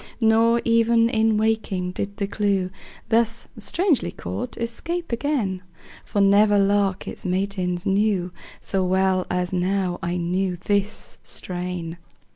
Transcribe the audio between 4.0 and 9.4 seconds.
caught, escape again; For never lark its matins knew So well